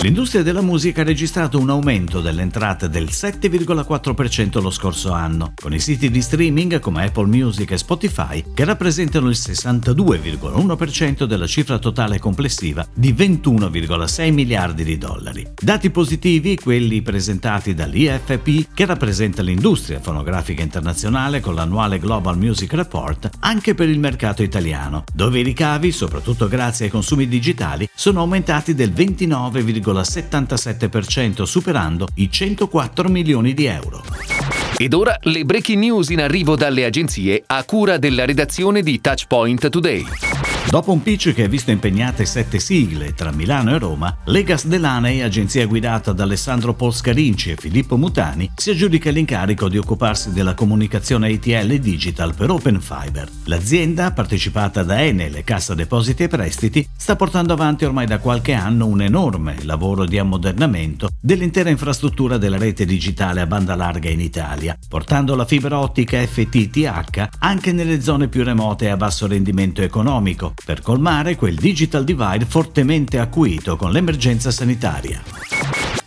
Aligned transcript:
L'industria 0.00 0.44
della 0.44 0.60
musica 0.60 1.00
ha 1.00 1.04
registrato 1.04 1.58
un 1.58 1.70
aumento 1.70 2.20
delle 2.20 2.42
entrate 2.42 2.88
del 2.88 3.06
7,4% 3.06 4.62
lo 4.62 4.70
scorso 4.70 5.10
anno, 5.10 5.54
con 5.56 5.74
i 5.74 5.80
siti 5.80 6.08
di 6.08 6.22
streaming 6.22 6.78
come 6.78 7.04
Apple 7.04 7.26
Music 7.26 7.72
e 7.72 7.78
Spotify 7.78 8.44
che 8.54 8.64
rappresentano 8.64 9.28
il 9.28 9.36
62,1% 9.36 11.24
della 11.24 11.48
cifra 11.48 11.80
totale 11.80 12.20
complessiva 12.20 12.86
di 12.94 13.12
21,6 13.12 14.32
miliardi 14.32 14.84
di 14.84 14.96
dollari. 14.98 15.44
Dati 15.60 15.90
positivi 15.90 16.56
quelli 16.56 17.02
presentati 17.02 17.74
dall'IFP 17.74 18.68
che 18.72 18.86
rappresenta 18.86 19.42
l'industria 19.42 19.98
fonografica 19.98 20.62
internazionale 20.62 21.40
con 21.40 21.56
l'annuale 21.56 21.98
Global 21.98 22.38
Music 22.38 22.72
Report 22.72 23.30
anche 23.40 23.74
per 23.74 23.88
il 23.88 23.98
mercato 23.98 24.44
italiano, 24.44 25.02
dove 25.12 25.40
i 25.40 25.42
ricavi, 25.42 25.90
soprattutto 25.90 26.46
grazie 26.46 26.84
ai 26.84 26.90
consumi 26.92 27.26
digitali, 27.26 27.88
sono 27.92 28.20
aumentati 28.20 28.76
del 28.76 28.92
29,5% 28.92 29.86
0,77% 29.92 31.42
superando 31.42 32.06
i 32.14 32.30
104 32.30 33.08
milioni 33.08 33.54
di 33.54 33.64
euro. 33.66 34.02
Ed 34.76 34.94
ora 34.94 35.16
le 35.22 35.44
breaking 35.44 35.82
news 35.82 36.10
in 36.10 36.20
arrivo 36.20 36.54
dalle 36.54 36.84
agenzie 36.84 37.42
a 37.46 37.64
cura 37.64 37.98
della 37.98 38.24
redazione 38.24 38.82
di 38.82 39.00
Touchpoint 39.00 39.68
Today. 39.68 40.37
Dopo 40.70 40.92
un 40.92 41.02
pitch 41.02 41.32
che 41.32 41.44
ha 41.44 41.48
visto 41.48 41.70
impegnate 41.70 42.26
sette 42.26 42.58
sigle 42.58 43.14
tra 43.14 43.32
Milano 43.32 43.74
e 43.74 43.78
Roma, 43.78 44.18
Legas 44.26 44.66
Delaney, 44.66 45.22
agenzia 45.22 45.66
guidata 45.66 46.12
da 46.12 46.24
Alessandro 46.24 46.74
Polscarinci 46.74 47.52
e 47.52 47.56
Filippo 47.56 47.96
Mutani, 47.96 48.50
si 48.54 48.68
aggiudica 48.68 49.10
l'incarico 49.10 49.70
di 49.70 49.78
occuparsi 49.78 50.30
della 50.30 50.52
comunicazione 50.52 51.32
ATL 51.32 51.76
Digital 51.76 52.34
per 52.34 52.50
Open 52.50 52.82
Fiber. 52.82 53.30
L'azienda, 53.44 54.12
partecipata 54.12 54.82
da 54.82 55.02
Enel 55.02 55.36
e 55.36 55.42
Cassa 55.42 55.74
Depositi 55.74 56.24
e 56.24 56.28
Prestiti, 56.28 56.86
sta 56.94 57.16
portando 57.16 57.54
avanti 57.54 57.86
ormai 57.86 58.04
da 58.04 58.18
qualche 58.18 58.52
anno 58.52 58.84
un 58.88 59.00
enorme 59.00 59.56
lavoro 59.62 60.04
di 60.04 60.18
ammodernamento 60.18 61.08
dell'intera 61.18 61.70
infrastruttura 61.70 62.36
della 62.36 62.58
rete 62.58 62.84
digitale 62.84 63.40
a 63.40 63.46
banda 63.46 63.74
larga 63.74 64.10
in 64.10 64.20
Italia, 64.20 64.76
portando 64.86 65.34
la 65.34 65.46
fibra 65.46 65.78
ottica 65.78 66.18
FTTH 66.18 67.28
anche 67.38 67.72
nelle 67.72 68.02
zone 68.02 68.28
più 68.28 68.44
remote 68.44 68.84
e 68.84 68.90
a 68.90 68.98
basso 68.98 69.26
rendimento 69.26 69.80
economico, 69.80 70.52
per 70.64 70.80
colmare 70.80 71.36
quel 71.36 71.54
digital 71.54 72.04
divide 72.04 72.44
fortemente 72.44 73.18
acuito 73.18 73.76
con 73.76 73.90
l'emergenza 73.90 74.50
sanitaria. 74.50 75.37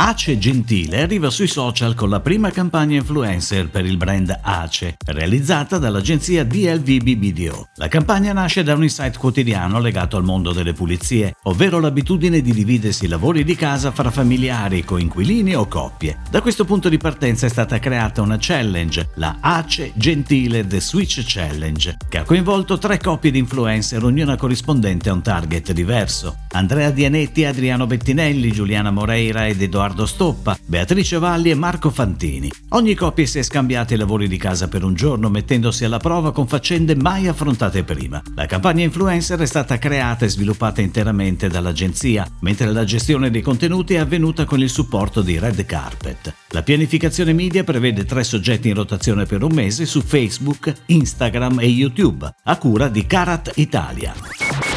Ace 0.03 0.39
Gentile 0.39 1.03
arriva 1.03 1.30
sui 1.30 1.45
social 1.45 1.94
con 1.94 2.09
la 2.09 2.21
prima 2.21 2.49
campagna 2.49 2.95
influencer 2.95 3.69
per 3.69 3.85
il 3.85 3.97
brand 3.97 4.35
Ace, 4.41 4.97
realizzata 5.05 5.77
dall'agenzia 5.77 6.43
DLVB 6.43 7.19
Video. 7.19 7.67
La 7.75 7.88
campagna 7.88 8.33
nasce 8.33 8.63
da 8.63 8.73
un 8.73 8.81
insight 8.81 9.19
quotidiano 9.19 9.80
legato 9.80 10.17
al 10.17 10.23
mondo 10.23 10.53
delle 10.53 10.73
pulizie, 10.73 11.35
ovvero 11.43 11.80
l'abitudine 11.80 12.41
di 12.41 12.52
dividersi 12.52 13.05
i 13.05 13.09
lavori 13.09 13.43
di 13.43 13.55
casa 13.55 13.91
fra 13.91 14.09
familiari, 14.09 14.83
coinquilini 14.83 15.55
o 15.55 15.67
coppie. 15.67 16.17
Da 16.31 16.41
questo 16.41 16.65
punto 16.65 16.89
di 16.89 16.97
partenza 16.97 17.45
è 17.45 17.49
stata 17.49 17.77
creata 17.77 18.23
una 18.23 18.38
challenge, 18.39 19.11
la 19.17 19.38
Ace 19.39 19.91
Gentile 19.93 20.65
The 20.65 20.81
Switch 20.81 21.21
Challenge, 21.23 21.97
che 22.09 22.17
ha 22.17 22.23
coinvolto 22.23 22.80
tre 22.80 22.97
coppie 22.97 23.30
di 23.30 23.38
influencer, 23.38 24.03
ognuna 24.03 24.36
corrispondente 24.36 25.09
a 25.09 25.13
un 25.13 25.21
target 25.21 25.73
diverso. 25.73 26.38
Andrea 26.53 26.89
Dianetti, 26.89 27.45
Adriano 27.45 27.86
Bettinelli, 27.86 28.52
Giuliana 28.52 28.89
Moreira 28.89 29.45
ed 29.45 29.61
Edoardo 29.61 29.89
Edoardo 29.92 30.06
Stoppa, 30.06 30.58
Beatrice 30.66 31.20
Valli 31.20 31.52
e 31.52 31.56
Marco 31.56 31.89
Fantini. 31.89 32.50
Ogni 32.70 32.95
coppia 32.95 33.25
si 33.25 33.39
è 33.39 33.44
scambiata 33.44 33.94
i 33.94 33.98
lavori 33.98 34.28
di 34.28 34.38
casa 34.38 34.67
per 34.67 34.83
un 34.83 34.94
giorno 34.94 35.30
mettendosi 35.30 35.83
alla 35.83 36.00
prova 36.00 36.31
con 36.31 36.48
faccende 36.48 36.95
mai 36.95 37.28
affrontate 37.28 37.83
prima. 37.83 38.22
La 38.36 38.45
campagna 38.45 38.83
influencer 38.83 39.39
è 39.39 39.45
stata 39.45 39.78
creata 39.78 40.25
e 40.25 40.30
sviluppata 40.30 40.82
interamente 40.82 41.49
dall'agenzia, 41.49 42.26
mentre 42.39 42.71
la 42.71 42.86
gestione 42.86 43.30
dei 43.30 43.42
contenuti 43.42 43.95
è 43.95 43.98
avvenuta 43.98 44.45
con 44.45 44.61
il 44.61 44.70
supporto 44.70 45.21
di 45.21 45.38
Red 45.38 45.65
Carpet. 45.65 46.33
La 46.49 46.64
pianificazione 46.64 47.33
media 47.33 47.64
prevede 47.64 48.05
tre 48.05 48.23
soggetti 48.23 48.70
in 48.70 48.76
rotazione 48.76 49.26
per 49.26 49.44
un 49.44 49.52
mese 49.52 49.86
su 49.86 50.02
Facebook, 50.02 50.73
Instagram 50.86 51.60
e 51.60 51.67
YouTube, 51.67 52.33
a 52.44 52.58
cura 52.58 52.88
di 52.88 53.05
Karat 53.05 53.52
Italia. 53.55 54.14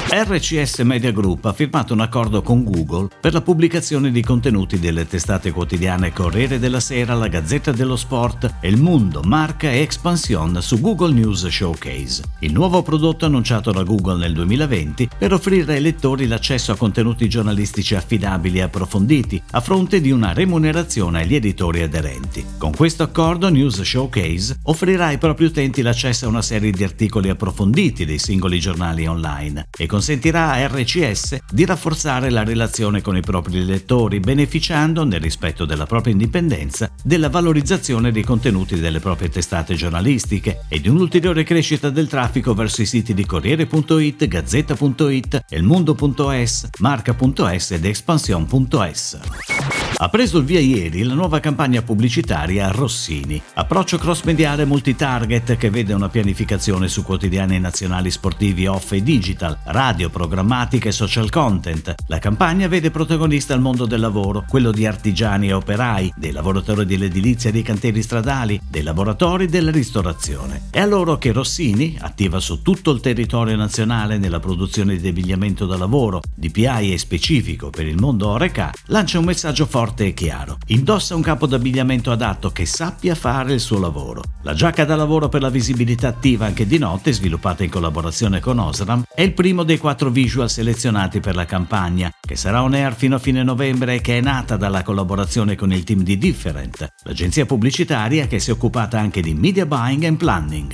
RCS 0.06 0.81
Media 0.81 1.10
Group 1.12 1.47
ha 1.47 1.54
firmato 1.54 1.94
un 1.94 2.00
accordo 2.00 2.42
con 2.42 2.62
Google 2.62 3.09
per 3.19 3.32
la 3.32 3.41
pubblicazione 3.41 4.10
di 4.10 4.22
contenuti 4.22 4.78
delle 4.78 5.09
testate 5.09 5.50
quotidiane 5.50 6.12
Corriere 6.12 6.59
della 6.59 6.78
Sera, 6.78 7.15
la 7.15 7.26
Gazzetta 7.26 7.72
dello 7.72 7.97
Sport, 7.97 8.56
El 8.60 8.76
Mundo, 8.76 9.22
Marca 9.25 9.70
e 9.70 9.81
Expansion 9.81 10.59
su 10.60 10.78
Google 10.78 11.14
News 11.14 11.48
Showcase, 11.48 12.22
il 12.41 12.53
nuovo 12.53 12.82
prodotto 12.82 13.25
annunciato 13.25 13.72
da 13.72 13.82
Google 13.82 14.19
nel 14.19 14.34
2020 14.34 15.09
per 15.19 15.32
offrire 15.32 15.75
ai 15.75 15.81
lettori 15.81 16.26
l'accesso 16.26 16.70
a 16.72 16.76
contenuti 16.76 17.26
giornalistici 17.26 17.94
affidabili 17.94 18.59
e 18.59 18.62
approfonditi 18.62 19.43
a 19.53 19.60
fronte 19.60 20.03
di 20.03 20.10
una 20.10 20.34
remunerazione 20.34 21.22
agli 21.22 21.34
editori 21.34 21.82
aderenti. 21.82 22.44
Con 22.59 22.72
questo 22.72 23.04
accordo 23.04 23.48
News 23.48 23.81
Showcase 23.81 24.59
offrirà 24.64 25.06
ai 25.06 25.19
propri 25.19 25.47
utenti 25.47 25.81
l'accesso 25.81 26.26
a 26.26 26.28
una 26.28 26.43
serie 26.43 26.70
di 26.70 26.84
articoli 26.84 27.31
approfonditi 27.31 28.04
dei 28.04 28.19
singoli 28.19 28.60
giornali 28.60 29.06
online 29.06 29.69
e 29.76 29.87
consentirà 29.94 30.50
a 30.50 30.66
RCS 30.66 31.38
di 31.53 31.65
rafforzare 31.65 32.28
la 32.28 32.43
relazione 32.43 33.00
con 33.00 33.16
i 33.16 33.21
propri 33.21 33.65
lettori, 33.65 34.19
beneficiando, 34.19 35.05
nel 35.05 35.21
rispetto 35.21 35.65
della 35.65 35.87
propria 35.87 36.12
indipendenza, 36.12 36.91
della 37.00 37.28
valorizzazione 37.28 38.10
dei 38.10 38.25
contenuti 38.25 38.81
delle 38.81 38.99
proprie 38.99 39.28
testate 39.28 39.77
giornalistiche 39.77 40.65
e 40.69 40.81
di 40.81 40.88
un'ulteriore 40.88 41.44
crescita 41.44 41.91
del 41.91 42.09
traffico 42.09 42.55
verso 42.55 42.82
i 42.82 42.87
siti 42.87 43.15
di 43.15 43.25
Corriere.it, 43.25 44.27
Gazzetta.it, 44.27 45.44
Elmundo.es, 45.49 46.69
Marca.es 46.81 47.71
ed 47.71 47.84
Expansion.es. 47.84 49.84
Ha 49.97 50.09
preso 50.09 50.38
il 50.38 50.44
via 50.44 50.59
ieri 50.59 51.05
la 51.05 51.15
nuova 51.15 51.38
campagna 51.38 51.81
pubblicitaria 51.81 52.69
Rossini, 52.72 53.41
approccio 53.55 53.97
cross-mediale 53.97 54.65
multitarget 54.65 55.56
che 55.56 55.71
vede 55.71 55.93
una 55.93 56.09
pianificazione 56.09 56.88
su 56.88 57.05
quotidiani 57.05 57.60
nazionali 57.60 58.10
sportivi 58.10 58.66
off 58.66 58.91
e 58.91 59.05
digital, 59.05 59.56
radio, 59.66 60.10
programmatica 60.10 60.88
e 60.88 60.93
social 60.93 61.31
content. 61.31 61.94
La 62.09 62.19
campagna 62.19 62.66
vede 62.66 62.91
protagonista 62.91 63.55
il 63.55 63.60
mondo 63.60 63.87
del 63.87 64.00
lavoro, 64.00 64.44
quello 64.49 64.72
di 64.72 64.84
artigiani 64.84 65.49
e 65.49 65.53
operai, 65.53 66.12
dei 66.16 66.32
lavoratori 66.32 66.84
dell'edilizia 66.84 67.50
e 67.50 67.53
dei 67.53 67.62
cantieri 67.62 68.03
stradali, 68.03 68.61
dei 68.69 68.82
laboratori 68.82 69.47
della 69.47 69.71
ristorazione. 69.71 70.62
È 70.71 70.81
a 70.81 70.87
loro 70.87 71.19
che 71.19 71.31
Rossini, 71.31 71.97
attiva 72.00 72.41
su 72.41 72.62
tutto 72.62 72.91
il 72.91 73.00
territorio 73.00 73.55
nazionale 73.55 74.19
nella 74.19 74.41
produzione 74.41 74.97
di 74.97 75.06
abbigliamento 75.06 75.66
da 75.66 75.76
lavoro, 75.76 76.21
di 76.34 76.50
PI 76.50 76.93
e 76.93 76.99
specifico 76.99 77.71
per 77.71 77.87
il 77.87 78.00
mondo 78.00 78.28
Oreca, 78.28 78.72
lancia 78.87 79.21
un 79.21 79.26
messaggio 79.26 79.66
forte 79.66 79.82
forte 79.84 80.06
e 80.06 80.15
chiaro. 80.15 80.56
Indossa 80.69 81.15
un 81.15 81.21
capo 81.21 81.47
d'abbigliamento 81.47 82.11
adatto 82.11 82.50
che 82.50 82.65
sappia 82.65 83.15
fare 83.15 83.53
il 83.53 83.61
suo 83.61 83.78
lavoro. 83.78 84.22
La 84.43 84.55
giacca 84.55 84.87
da 84.87 84.97
lavoro 84.97 85.28
per 85.28 85.43
la 85.43 85.50
visibilità 85.50 86.09
attiva 86.09 86.47
anche 86.47 86.67
di 86.67 86.78
notte, 86.78 87.12
sviluppata 87.12 87.65
in 87.65 87.71
collaborazione 87.71 88.41
con 88.41 88.59
Osram, 88.59 89.03
è 89.15 89.21
il 89.21 89.34
primo 89.34 89.62
dei 89.62 89.77
quattro 89.77 90.09
visual 90.09 90.49
selezionati 90.49 91.21
per 91.21 91.34
la 91.34 91.44
campagna, 91.44 92.11
che 92.19 92.34
sarà 92.34 92.62
on 92.62 92.73
air 92.73 92.94
fino 92.94 93.17
a 93.17 93.19
fine 93.19 93.43
novembre 93.43 93.97
e 93.97 94.00
che 94.00 94.17
è 94.17 94.21
nata 94.23 94.56
dalla 94.56 94.83
collaborazione 94.83 95.55
con 95.55 95.71
il 95.71 95.84
team 95.84 96.03
di 96.03 96.17
Different, 96.17 96.89
l'agenzia 97.05 97.44
pubblicitaria 97.44 98.27
che 98.27 98.39
si 98.39 98.49
è 98.49 98.55
occupata 98.55 98.99
anche 98.99 99.21
di 99.21 99.34
media 99.34 99.67
buying 99.67 100.05
and 100.05 100.17
planning. 100.17 100.73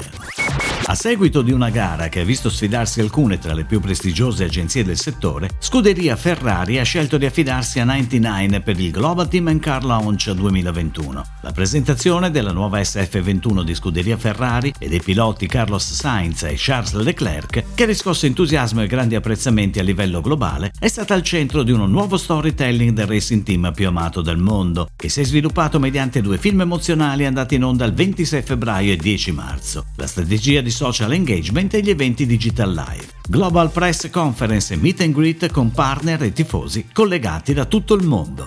A 0.90 0.96
seguito 0.96 1.42
di 1.42 1.52
una 1.52 1.70
gara 1.70 2.08
che 2.08 2.18
ha 2.18 2.24
visto 2.24 2.50
sfidarsi 2.50 3.00
alcune 3.00 3.38
tra 3.38 3.54
le 3.54 3.62
più 3.62 3.78
prestigiose 3.78 4.42
agenzie 4.42 4.82
del 4.82 4.98
settore, 4.98 5.48
Scuderia 5.60 6.16
Ferrari 6.16 6.80
ha 6.80 6.82
scelto 6.82 7.16
di 7.16 7.26
affidarsi 7.26 7.78
a 7.78 7.84
99 7.84 8.60
per 8.60 8.80
il 8.80 8.90
Global 8.90 9.28
Team 9.28 9.60
Car 9.60 9.84
Launch 9.84 10.32
2021. 10.32 11.24
La 11.42 11.52
presentazione 11.52 12.32
della 12.32 12.50
nuova 12.50 12.80
SF21 12.80 13.62
di 13.62 13.72
Scuderia 13.76 14.16
Ferrari 14.16 14.75
e 14.81 14.88
dei 14.88 15.00
piloti 15.00 15.46
Carlos 15.46 15.92
Sainz 15.92 16.42
e 16.42 16.54
Charles 16.56 16.93
Leclerc, 16.94 17.66
che 17.72 17.82
ha 17.84 17.86
riscosso 17.86 18.26
entusiasmo 18.26 18.82
e 18.82 18.88
grandi 18.88 19.14
apprezzamenti 19.14 19.78
a 19.78 19.84
livello 19.84 20.20
globale, 20.20 20.72
è 20.76 20.88
stata 20.88 21.14
al 21.14 21.22
centro 21.22 21.62
di 21.62 21.70
un 21.70 21.88
nuovo 21.88 22.16
storytelling 22.16 22.90
del 22.90 23.06
racing 23.06 23.44
team 23.44 23.70
più 23.72 23.86
amato 23.86 24.22
del 24.22 24.38
mondo, 24.38 24.88
che 24.96 25.08
si 25.08 25.20
è 25.20 25.25
sviluppato 25.25 25.78
mediante 25.78 26.20
due 26.20 26.36
film 26.36 26.62
emozionali 26.62 27.26
andati 27.26 27.54
in 27.54 27.62
onda 27.62 27.84
il 27.84 27.94
26 27.94 28.43
febbraio 28.43 28.93
e 28.93 28.96
10 28.96 29.31
marzo. 29.31 29.84
La 29.94 30.08
strategia 30.08 30.60
di 30.60 30.78
social 30.81 31.12
engagement 31.12 31.75
e 31.75 31.82
gli 31.82 31.91
eventi 31.91 32.25
digital 32.25 32.73
live. 32.73 33.05
Global 33.29 33.71
Press 33.71 34.09
Conference 34.09 34.73
e 34.73 34.79
meet 34.79 35.03
and 35.03 35.12
greet 35.12 35.53
con 35.53 35.71
partner 35.73 36.23
e 36.23 36.32
tifosi 36.32 36.87
collegati 36.91 37.53
da 37.53 37.67
tutto 37.67 37.93
il 37.93 38.06
mondo. 38.06 38.47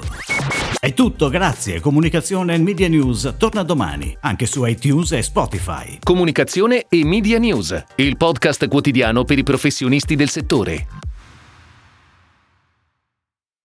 È 0.79 0.95
tutto, 0.95 1.29
grazie. 1.29 1.79
Comunicazione 1.79 2.55
e 2.55 2.57
Media 2.57 2.89
News 2.89 3.35
torna 3.37 3.61
domani, 3.61 4.17
anche 4.21 4.47
su 4.47 4.65
iTunes 4.65 5.11
e 5.11 5.21
Spotify. 5.21 5.99
Comunicazione 6.01 6.87
e 6.89 7.05
Media 7.05 7.37
News, 7.37 7.83
il 7.97 8.17
podcast 8.17 8.67
quotidiano 8.67 9.25
per 9.25 9.37
i 9.37 9.43
professionisti 9.43 10.15
del 10.15 10.29
settore. 10.29 10.87